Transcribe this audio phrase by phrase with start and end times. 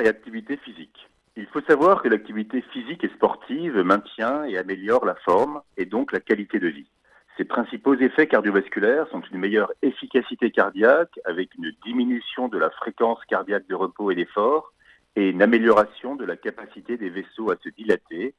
[0.00, 1.08] et activité physique.
[1.36, 6.12] Il faut savoir que l'activité physique et sportive maintient et améliore la forme et donc
[6.12, 6.90] la qualité de vie.
[7.38, 13.24] Ses principaux effets cardiovasculaires sont une meilleure efficacité cardiaque avec une diminution de la fréquence
[13.26, 14.74] cardiaque de repos et d'effort
[15.16, 18.34] et une amélioration de la capacité des vaisseaux à se dilater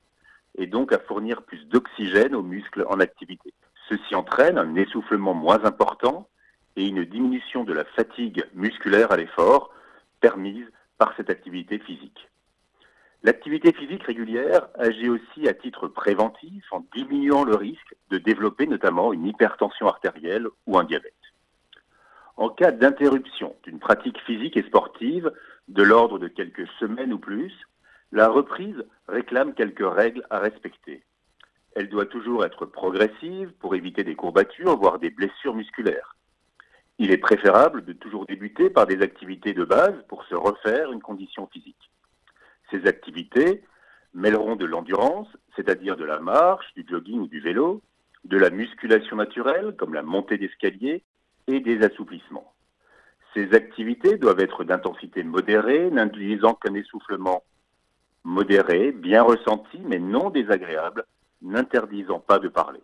[0.56, 3.54] et donc à fournir plus d'oxygène aux muscles en activité.
[3.90, 6.28] Ceci entraîne un essoufflement moins important
[6.76, 9.72] et une diminution de la fatigue musculaire à l'effort
[10.22, 10.68] permise
[11.18, 12.30] cette activité physique.
[13.23, 19.13] L'activité physique régulière agit aussi à titre préventif en diminuant le risque de développer notamment
[19.13, 21.13] une hypertension artérielle ou un diabète.
[22.36, 25.32] En cas d'interruption d'une pratique physique et sportive
[25.68, 27.54] de l'ordre de quelques semaines ou plus,
[28.12, 31.04] la reprise réclame quelques règles à respecter.
[31.76, 36.16] Elle doit toujours être progressive pour éviter des courbatures, voire des blessures musculaires.
[37.00, 41.02] Il est préférable de toujours débuter par des activités de base pour se refaire une
[41.02, 41.92] condition physique.
[42.72, 43.64] Ces activités
[44.14, 47.82] mêleront de l'endurance, c'est-à-dire de la marche, du jogging ou du vélo,
[48.26, 51.04] de la musculation naturelle, comme la montée d'escalier,
[51.48, 52.54] et des assouplissements.
[53.34, 57.44] Ces activités doivent être d'intensité modérée, n'induisant qu'un essoufflement
[58.24, 61.05] modéré, bien ressenti, mais non désagréable,
[61.41, 62.82] n'interdisant pas de parler.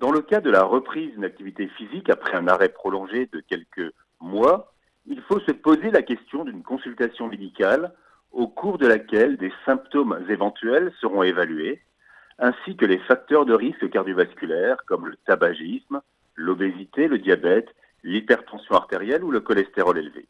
[0.00, 3.92] Dans le cas de la reprise d'une activité physique après un arrêt prolongé de quelques
[4.18, 4.72] mois,
[5.04, 7.92] il faut se poser la question d'une consultation médicale
[8.32, 11.82] au cours de laquelle des symptômes éventuels seront évalués,
[12.38, 16.00] ainsi que les facteurs de risque cardiovasculaire comme le tabagisme,
[16.34, 17.68] l'obésité, le diabète,
[18.02, 20.28] l'hypertension artérielle ou le cholestérol élevé.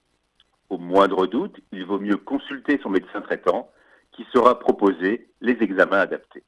[0.69, 3.71] Au moindre doute, il vaut mieux consulter son médecin traitant
[4.11, 6.43] qui saura proposer les examens adaptés.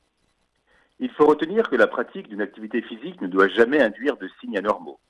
[1.02, 4.56] Il faut retenir que la pratique d'une activité physique ne doit jamais induire de signes
[4.56, 5.00] anormaux.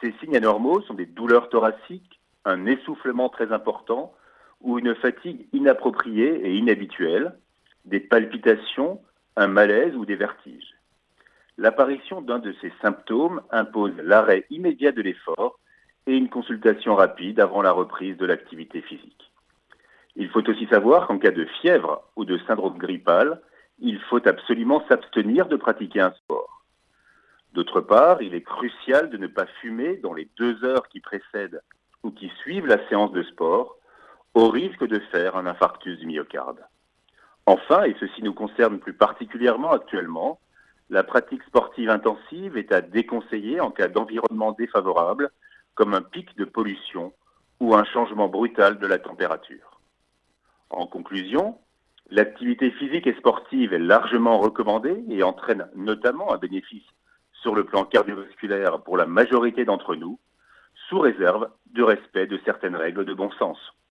[0.00, 4.14] Ces signes anormaux sont des douleurs thoraciques, un essoufflement très important
[4.62, 7.36] ou une fatigue inappropriée et inhabituelle,
[7.84, 9.02] des palpitations,
[9.36, 10.72] un malaise ou des vertiges.
[11.58, 15.60] L'apparition d'un de ces symptômes impose l'arrêt immédiat de l'effort
[16.06, 19.30] et une consultation rapide avant la reprise de l'activité physique.
[20.16, 23.42] Il faut aussi savoir qu'en cas de fièvre ou de syndrome grippal,
[23.80, 26.64] il faut absolument s'abstenir de pratiquer un sport.
[27.52, 31.62] D'autre part, il est crucial de ne pas fumer dans les deux heures qui précèdent
[32.02, 33.76] ou qui suivent la séance de sport,
[34.34, 36.60] au risque de faire un infarctus du myocarde.
[37.46, 40.38] Enfin, et ceci nous concerne plus particulièrement actuellement,
[40.88, 45.30] la pratique sportive intensive est à déconseiller en cas d'environnement défavorable,
[45.74, 47.12] comme un pic de pollution
[47.58, 49.80] ou un changement brutal de la température.
[50.70, 51.58] En conclusion,
[52.12, 56.86] L'activité physique et sportive est largement recommandée et entraîne notamment un bénéfice
[57.40, 60.18] sur le plan cardiovasculaire pour la majorité d'entre nous,
[60.88, 63.58] sous réserve du respect de certaines règles de bon sens.